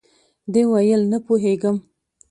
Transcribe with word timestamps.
ده 0.53 0.61
ویل، 0.71 1.01
نه 1.11 1.17
پوهېږم. 1.25 1.77